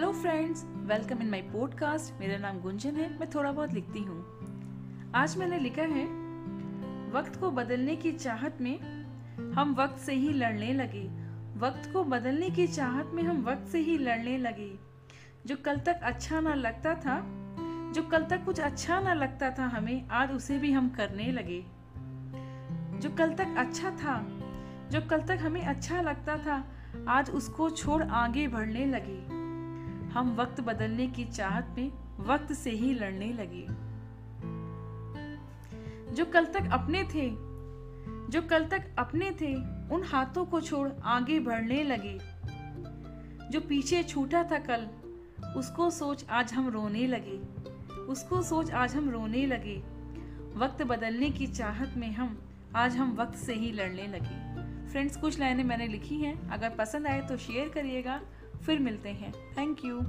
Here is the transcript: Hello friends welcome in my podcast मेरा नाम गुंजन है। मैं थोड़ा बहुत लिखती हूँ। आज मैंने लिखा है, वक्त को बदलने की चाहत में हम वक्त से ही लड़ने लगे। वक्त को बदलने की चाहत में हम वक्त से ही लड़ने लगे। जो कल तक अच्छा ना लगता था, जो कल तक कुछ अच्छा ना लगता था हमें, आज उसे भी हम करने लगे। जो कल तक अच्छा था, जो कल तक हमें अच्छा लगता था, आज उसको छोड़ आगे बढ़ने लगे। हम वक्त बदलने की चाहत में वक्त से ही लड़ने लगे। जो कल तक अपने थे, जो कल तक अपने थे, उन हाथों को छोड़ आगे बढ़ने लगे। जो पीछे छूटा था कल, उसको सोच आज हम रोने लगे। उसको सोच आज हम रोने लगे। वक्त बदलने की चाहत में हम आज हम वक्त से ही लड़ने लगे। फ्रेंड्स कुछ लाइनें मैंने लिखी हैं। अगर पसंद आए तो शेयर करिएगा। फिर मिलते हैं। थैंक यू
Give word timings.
Hello 0.00 0.12
friends 0.12 0.64
welcome 0.66 1.22
in 1.22 1.30
my 1.30 1.42
podcast 1.42 2.20
मेरा 2.20 2.36
नाम 2.38 2.60
गुंजन 2.60 2.96
है। 2.96 3.18
मैं 3.18 3.30
थोड़ा 3.30 3.52
बहुत 3.52 3.72
लिखती 3.72 3.98
हूँ। 3.98 5.12
आज 5.14 5.36
मैंने 5.36 5.58
लिखा 5.58 5.82
है, 5.82 6.04
वक्त 7.10 7.40
को 7.40 7.50
बदलने 7.50 7.96
की 7.96 8.12
चाहत 8.12 8.58
में 8.60 8.80
हम 9.52 9.74
वक्त 9.74 9.98
से 9.98 10.14
ही 10.14 10.28
लड़ने 10.28 10.72
लगे। 10.72 11.02
वक्त 11.58 11.92
को 11.92 12.04
बदलने 12.04 12.50
की 12.50 12.66
चाहत 12.66 13.10
में 13.14 13.22
हम 13.22 13.42
वक्त 13.42 13.68
से 13.68 13.78
ही 13.78 13.98
लड़ने 13.98 14.38
लगे। 14.38 14.78
जो 15.46 15.56
कल 15.56 15.76
तक 15.76 16.00
अच्छा 16.02 16.40
ना 16.40 16.54
लगता 16.54 16.94
था, 16.94 17.20
जो 17.92 18.02
कल 18.02 18.24
तक 18.24 18.44
कुछ 18.44 18.60
अच्छा 18.60 19.00
ना 19.00 19.14
लगता 19.14 19.50
था 19.50 19.66
हमें, 19.66 20.08
आज 20.08 20.30
उसे 20.30 20.58
भी 20.58 20.72
हम 20.72 20.88
करने 20.88 21.32
लगे। 21.32 21.64
जो 22.98 23.10
कल 23.10 23.34
तक 23.34 23.54
अच्छा 23.58 23.90
था, 23.90 24.26
जो 24.90 25.00
कल 25.00 25.20
तक 25.20 25.38
हमें 25.42 25.62
अच्छा 25.62 26.00
लगता 26.00 26.36
था, 26.36 26.64
आज 27.08 27.30
उसको 27.30 27.70
छोड़ 27.70 28.02
आगे 28.02 28.48
बढ़ने 28.48 28.86
लगे। 28.86 29.39
हम 30.10 30.36
वक्त 30.36 30.60
बदलने 30.60 31.06
की 31.06 31.24
चाहत 31.24 31.74
में 31.78 31.92
वक्त 32.26 32.52
से 32.52 32.70
ही 32.70 32.94
लड़ने 32.94 33.32
लगे। 33.32 33.66
जो 36.14 36.24
कल 36.24 36.44
तक 36.44 36.70
अपने 36.72 37.04
थे, 37.04 37.30
जो 38.32 38.42
कल 38.42 38.64
तक 38.64 38.94
अपने 38.98 39.30
थे, 39.30 39.54
उन 39.94 40.02
हाथों 40.04 40.44
को 40.44 40.60
छोड़ 40.60 40.88
आगे 41.04 41.40
बढ़ने 41.40 41.84
लगे। 41.84 42.18
जो 43.50 43.60
पीछे 43.60 44.02
छूटा 44.02 44.42
था 44.44 44.58
कल, 44.58 44.88
उसको 45.56 45.90
सोच 45.90 46.24
आज 46.30 46.52
हम 46.52 46.68
रोने 46.68 47.06
लगे। 47.06 47.40
उसको 47.94 48.42
सोच 48.42 48.70
आज 48.70 48.96
हम 48.96 49.10
रोने 49.10 49.46
लगे। 49.46 49.76
वक्त 50.58 50.82
बदलने 50.82 51.30
की 51.30 51.46
चाहत 51.46 51.94
में 51.96 52.12
हम 52.12 52.48
आज 52.76 52.96
हम 52.96 53.16
वक्त 53.16 53.38
से 53.38 53.54
ही 53.54 53.72
लड़ने 53.72 54.06
लगे। 54.06 54.50
फ्रेंड्स 54.90 55.16
कुछ 55.16 55.40
लाइनें 55.40 55.64
मैंने 55.64 55.86
लिखी 55.86 56.16
हैं। 56.16 56.50
अगर 56.50 56.70
पसंद 56.70 57.06
आए 57.06 57.20
तो 57.20 57.36
शेयर 57.36 57.68
करिएगा। 57.68 58.20
फिर 58.66 58.78
मिलते 58.78 59.08
हैं। 59.08 59.32
थैंक 59.58 59.84
यू 59.84 60.00